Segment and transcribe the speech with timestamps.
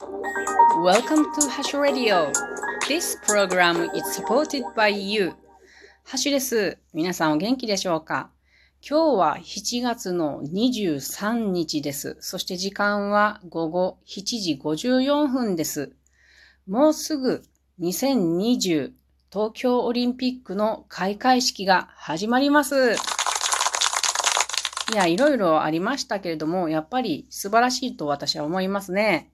[0.00, 2.30] Welcome to Hash Radio.
[2.86, 5.34] This program is supported by you.
[6.04, 6.78] ハシュです。
[6.94, 8.30] 皆さんお元気でしょうか？
[8.80, 12.16] 今日は7月の23日です。
[12.20, 15.90] そして時間は午後7時54分です。
[16.68, 17.42] もうすぐ
[17.80, 18.92] 2020
[19.32, 22.94] 東京オリンピックの開会式が始まります。
[24.92, 29.32] いや、いろいろありましたけれども、やっぱり素晴らしいと私は思いますね。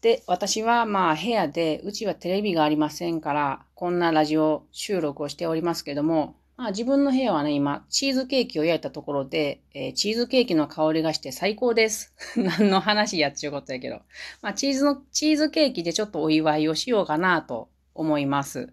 [0.00, 12.14] で、私はまあ部屋で、うちはテレビがありませんから、こんなラジオ収録をしておりますけども、まあ自分の部屋はね、今、チーズケーキを焼いたところで、えー、チーズケーキの香りがして最高です。
[12.36, 14.00] 何の話やっちゅうことやけど。
[14.40, 18.72] まあチーズの、チーズケーキでちょっとお祝いをしようかなと思います。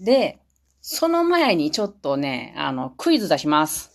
[0.00, 0.38] で、
[0.80, 3.90] その前にちょっとね、あの、クイズ出します。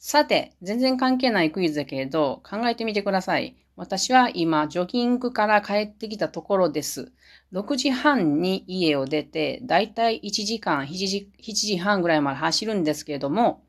[0.00, 3.56] さて、全然関係ないクイズだけれど、考えてみてください。
[3.76, 7.10] 私は今、ジョギングから帰ってきたところです。
[7.52, 13.64] 6時半に家を出て、だいたい1時間、7時 ,7 時半ぐらいまで走るんですけれども、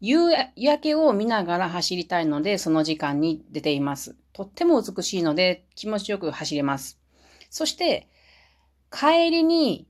[0.00, 4.16] 夕焼けを見ながら走りたいので、その時間に出ています。
[4.32, 6.98] とっても美しいので、気持ちよく走れます。
[7.48, 8.08] そして、
[8.90, 9.86] 帰りに、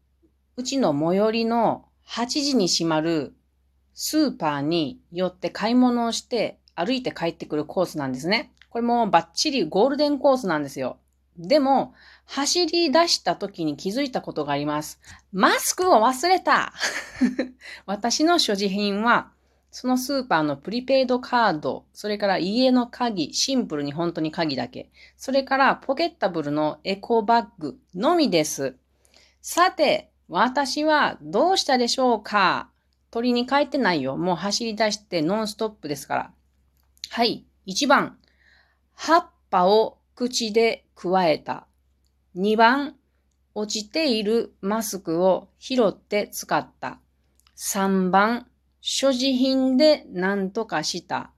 [0.56, 3.34] うちの最寄りの8時に閉まる
[3.94, 8.52] スーパーに寄って買い物をして歩いて帰ってくるコースなんですね。
[8.74, 10.96] これもバッチリゴールデンコースなんですよ。
[11.38, 11.94] でも、
[12.24, 14.98] 走り出した時に気づいたことがあります。
[15.32, 16.72] マスクを忘れた
[17.86, 19.30] 私の所持品は、
[19.70, 28.74] そのスーパーのプリペイドカード、それから家の鍵、シンプルに本当に鍵だけ、それからポケッタブルのエコバッグのみです。
[29.40, 32.70] さて、私はどうしたでしょうか？
[33.12, 34.16] 取りに帰ってないよ。
[34.16, 36.32] もう走り出してノンストップですから。
[37.10, 37.44] はい。
[37.68, 38.18] 1番。
[38.94, 41.66] 葉っぱを口でくわえた。
[42.36, 42.96] 2番。
[43.56, 46.98] 落ちているマスクを拾って使った。
[47.56, 48.46] 3番。
[48.80, 51.30] 所持品で何とかした。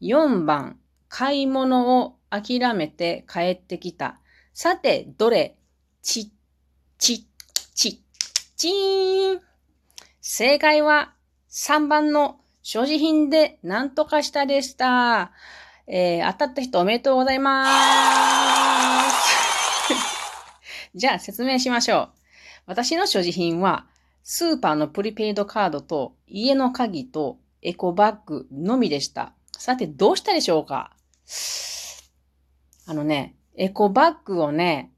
[0.00, 0.78] 4番。
[1.08, 4.20] 買い物を諦めて帰ってきた。
[4.52, 5.56] さて、どれ？
[6.02, 6.32] ち、
[6.98, 7.26] ち、
[7.74, 8.02] ち、
[8.56, 9.40] ちーん。
[10.20, 11.12] 正解は
[11.50, 15.32] 3番の所持品で何とかしたでした。
[15.86, 17.66] えー、当たった人おめでとうございま
[19.10, 19.84] す。
[20.94, 22.10] じゃあ説明しましょう。
[22.66, 23.86] 私の所持品は、
[24.22, 29.34] スーパーのプリペイドカードと家の鍵とエコバッグのみでした。
[29.52, 30.92] さて、どうしたでしょうか？
[32.86, 34.92] あのね、エコバッグをね、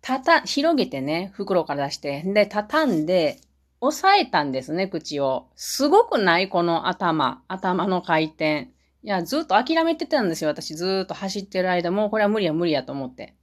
[0.00, 3.40] たた、広げてね、袋から出して、で、畳んで、
[3.80, 5.48] 押さえたんですね、口を。
[5.56, 6.48] すごくない？
[6.48, 7.42] この頭。
[7.48, 8.70] 頭の回転。
[9.04, 10.50] いや、ずっと諦めてたんですよ。
[10.50, 13.34] 私ずっと走ってる間も、これは無理や無理やと思って。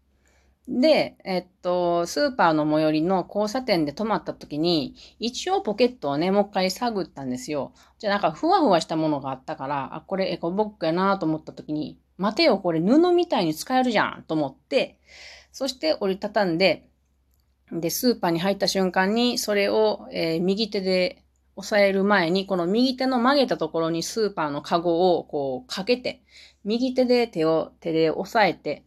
[0.68, 7.74] で、えっと、スーパーの最寄りの交差点で止まった時に、一応ポケットをね、もう一回探ったんですよ。
[8.00, 14.98] じゃあなんかふわふわしたものがあったから、あ、これエコボックやなと思った時に、待てよ、これ布みたいに使えるじゃんと思って、
[15.52, 16.88] そして折りたたんで、
[17.72, 21.24] で、スーパーに入った瞬間に、それを、えー、右手で
[21.56, 26.22] 押さえる前に、この右手の曲げたところにスーパーのカゴをこうかけて、
[26.64, 28.84] 右手で手を、手で押さえて、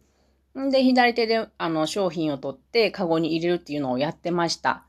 [0.57, 4.85] んで、左手であの商品を取ってカゴに入れるっていうのをやってました。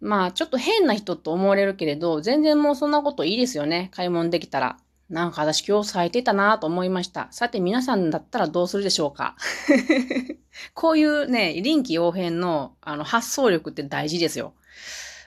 [0.00, 3.90] まあ、ちょっと変な人と思われるけれど、全然もうそんなこといいですよね。
[3.94, 4.78] 買い物できたら。
[5.08, 7.28] なんか私今日咲いてたなと思いました。
[7.32, 9.36] さて皆さんだったらどうするでしょうか
[10.74, 14.54] こういうね、臨機応変のあの発想力って大事ですよ。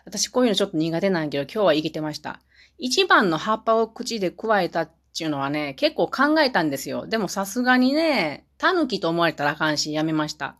[0.05, 2.39] 私こういうのちょっと苦手なんやけど今日は生きてました。
[2.77, 7.07] 一番の葉っぱを口で加えたっていうのはね、結構考えたんですよ。
[7.07, 10.55] でもさすがにね、狸と思われたらあかんしやめました。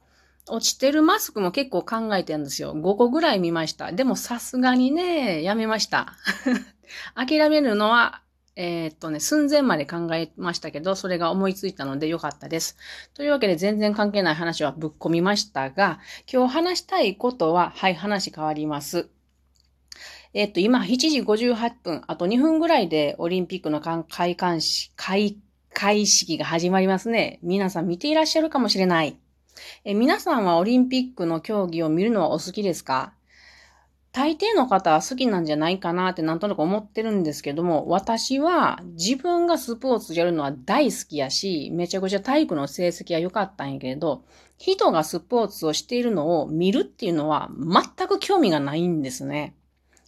[0.47, 2.73] 落ちてるマスクも結構考えてるんですよ。
[2.73, 3.91] 5個ぐらい見ました。
[3.91, 6.13] でもさすがにね、やめました。
[7.15, 8.21] 諦めるのは
[8.57, 12.77] えー、っとね、寸前まで考えましたけど、それが思いついたのでよかったです。
[13.13, 15.99] というわけで全然関係ない話はぶっ込みましたが、
[16.31, 19.09] 今日話したいことは、はい、話変わります。
[20.37, 25.37] えっと、今7時58分、あと2分ぐらいでオリンピックの開会式、開
[25.73, 27.39] 会式が始まりますね。
[27.41, 29.17] 皆さん見ていらっしゃるかもしれない。
[29.85, 33.13] え皆さんはオリンピックの競技を見るのはお好きですか？
[34.11, 44.25] 大抵の方は好きなんじゃないかなってなんとなく思ってるんですけども、私は自分がスポーツやるのは大好きやし、めちゃくちゃ体育の成績は良かったんやけど、
[44.57, 49.55] 人がスポーツをしているのを見るっていうのは全く興味がないんですね。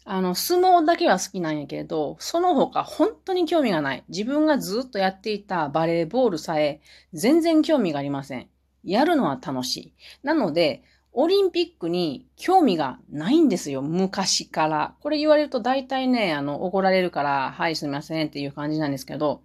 [0.09, 4.05] あの、相撲だけは好きなんやけど、その他本当に興味がない。
[4.07, 6.79] 自分がずっとやっていたバレーボールさえ
[7.13, 8.47] 全然興味がありません。
[8.85, 9.93] やるのは楽しい。
[10.23, 10.81] なので、
[11.11, 13.81] オリンピックに興味がないんですよ。
[13.81, 14.95] 昔から。
[15.01, 19.41] これ言われると大体ね、あの、怒られるから、はい、すみませんっていう感じなんですけど、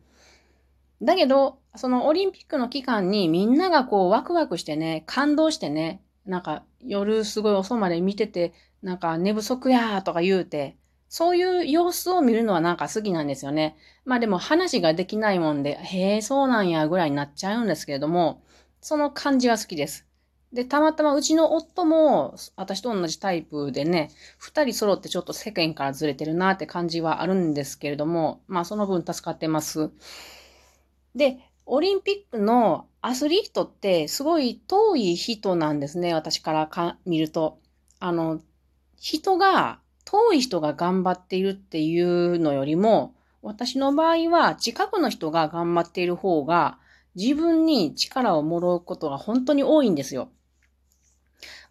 [1.02, 10.76] だけど、そのオリンピックの期間にみんながこうワクワクしてね、感動してね、なんか夜すごい遅まで見てて、なんか寝不足やーとか言うて、
[11.08, 13.76] そういう様子を見るのはなんか好きなんですよね。
[14.04, 18.42] まあでも話ができないもんで、へえ、そうなんやぐらいになっちゃうんですけれども、
[18.80, 20.06] その感じは好きです。
[20.52, 29.90] で、たまたまうちの夫も私と同じタイプでね、二人揃ってちょっと世間からずれてるなって感じはあるんですけれども、まあその分助かってます。
[31.14, 37.58] で、オリンピックのアスリートってすごい遠い人なんですね、私からか見ると。
[38.00, 38.40] あの、
[38.96, 46.78] 人が、遠い人が頑張っているっていうのよりも、私の場合は近くの人が頑張っている方が
[47.16, 50.30] 自分に力をもらうことが本当に多いんですよ。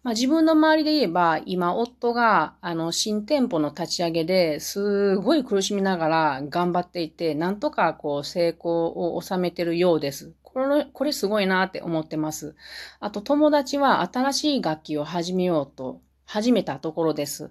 [0.02, 10.34] まあ、自分の周りで言えば、今、夫が、あの、新店舗の立ち上げですごい苦しみながら頑張っていて、なんとかこう成功を収めてるようです。
[10.42, 12.56] これ、これすごいなって思ってます。
[12.98, 16.00] あと、友達は新しい楽器を始めようと
[16.32, 17.50] 始めたところです。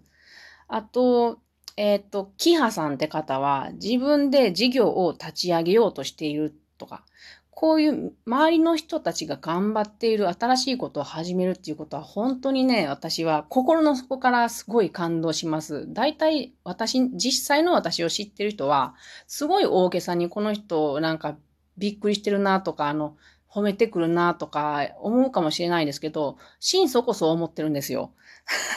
[0.67, 1.37] あと、
[1.77, 7.03] えっ、ー、と、キハさんって方は自分で事業を立ち上げようとしているとか、
[7.51, 15.85] こういう周りの人たちが頑張っている新しいことを始めるっていうことは本当にね、私は心の底からすごい感動します。
[15.93, 18.95] 大体私、実際の私を知ってる人は、
[19.27, 21.37] すごい大げさにこの人なんか
[21.77, 23.15] びっくりしてるなとか、あの、
[23.47, 28.11] 褒めてくるなとか思うかもしれないですけど、心底そう思ってるんですよ。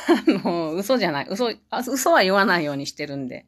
[0.45, 1.27] あの、嘘じゃない。
[1.29, 3.47] 嘘、嘘は言わないようにしてるんで。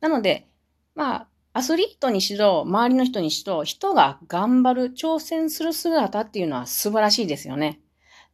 [0.00, 0.48] なので、
[0.94, 7.80] まあ、アスリートにしろ、周りの人にしろ、人が頑張る、挑戦する姿っていうのは素晴らしいですよね。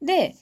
[0.00, 0.34] で、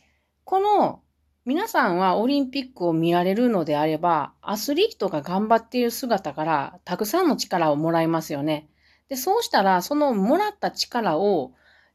[0.45, 1.03] この
[1.45, 8.69] 皆さんはオリンピックを見られるのであれば、アスリートが頑張っている姿からたくさんの力をもらいますよね。
[9.09, 11.53] で、そうしたら、そのもらった力を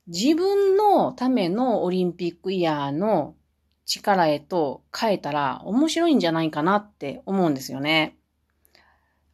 [0.08, 3.36] 自分のためのオリンピックイヤーの
[3.86, 8.18] 力へと変えたら面白いんじゃないかなって思うんですよね。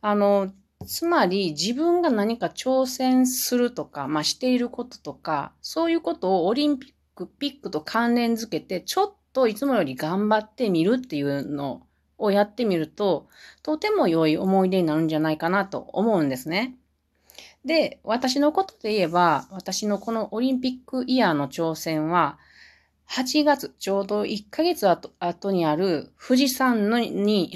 [0.02, 0.52] あの、
[0.86, 11.84] つまり自分が何か挑戦するとか、まあしていることとか、そういうことをオリンピック、ピックと関連づけて、ちょっといつもより頑張ってみるっていうの
[12.18, 13.28] をやってみると、
[13.64, 16.76] とても良い思い出になるんじゃないかなと思うんですね。
[17.64, 22.40] で、私のことで言えば、私のこのオリンピックイヤーの挑戦は、
[23.14, 27.54] 8月、ちょうど1ヶ月後後にある富士山のに、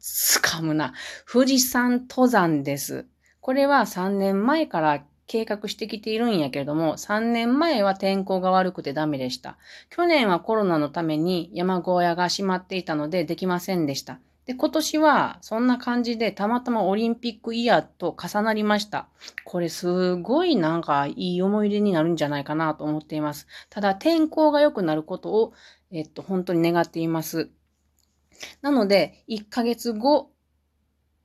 [0.00, 0.92] つかむな、
[1.30, 3.06] 富士山登山です。
[3.40, 9.56] これは3年前から計画してきているんやけれども、3年前は天候が悪くてダメでした。
[9.88, 14.18] 去年はコロナのために山小屋が閉まっていたのでできませんでした。
[14.48, 19.06] で、今年はそんな感じでたまたまオリンピックイヤーと重なりました。
[19.44, 23.46] これすごいなんかいい思い出になるんじゃないかなと思っています。
[23.68, 25.52] ただ天候が良くなることを、
[25.92, 27.50] えっと、本当に願っています。
[28.62, 30.30] なので、1ヶ月後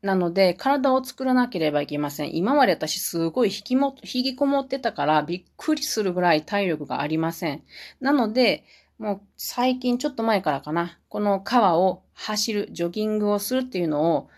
[0.02, 2.36] なので、体を作らなければいけません。
[2.36, 7.64] 今まで私すごい引きも、引きこもってたからびっくりするぐらい体力がありません。
[8.02, 8.66] なので、
[9.04, 14.30] もう最近ちょっと前からかな、この川を走る、ジョギングをするっていうのを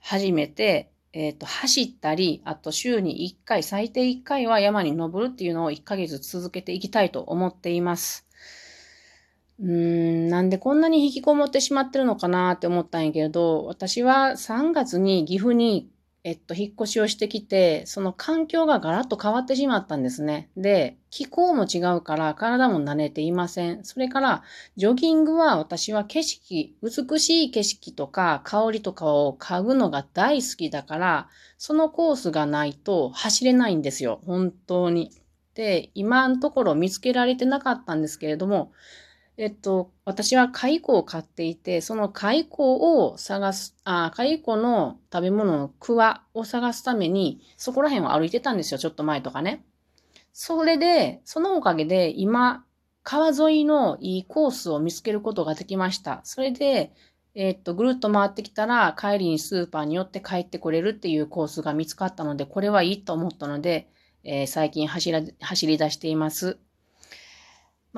[0.00, 8.26] 始めて、えっ、ー、と、走ったり、あと週に1回、最低1回は山に登るっていうのを1ヶ月続けていきたいと思っています。
[9.60, 9.68] うー
[10.26, 15.88] ん、なんでこんなに引きこもってしまってるのかなって思ったんやけど、私は3月に岐阜に
[16.24, 20.50] えっと、引っ越しをしてきて、その環境がガラッと変わってしまったんですね。
[20.56, 23.84] で、気候も違うから体も慣れていません。
[23.84, 24.42] それから、
[24.76, 34.20] ジョギングは私は景色、美しい景色とか香りとかを嗅ぐのが大好きだから、そのコースがないと走れないんですよ。
[34.26, 35.12] 本当に。
[35.54, 38.72] で、今のところ見つけられてなかったんですけれども、
[39.38, 49.64] えっと、私は蚕を飼っていて、その蚕を探す、あ、蚕の食べ物のクワを探すために、そこら辺を歩いてたんですよ、ちょっと前とかね。
[50.32, 52.64] それで、そのおかげで今、
[53.04, 56.20] 川沿いのいいコースを見つけることができました。
[56.24, 56.92] それで、
[57.36, 63.88] えっと、ぐるっと回ってきたら、帰りにスーパーに寄って帰ってこれるっていうコースが見つかったので、これはいいと思ったので、
[64.24, 66.58] えー、最近走ら走り出しています。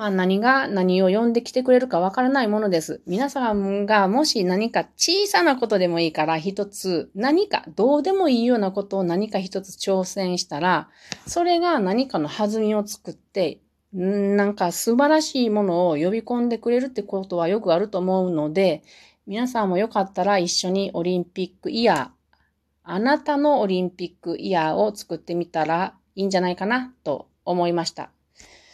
[0.01, 3.03] まあ何が何を呼んできてくれるかわからないものです。
[3.05, 10.89] 皆さんがもし何か小さなことでもいいから一つ何かどうでもいいようなことを何か一つ挑戦したら、
[11.27, 13.59] それが何かの弾みを作って、
[13.93, 18.81] なんか素晴らしいものを呼び込んでくれるってことはよくあると思うので、
[19.27, 22.37] 皆さんもよかったら一緒にオリンピックイヤー、
[22.85, 28.09] あなたのオリンピックイヤーを作ってみたらいいんじゃないかなと思いました。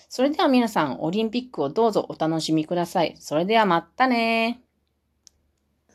[0.10, 3.16] それでは皆さん、オリンピックをどうぞお楽しみください。
[3.20, 4.62] それではまたね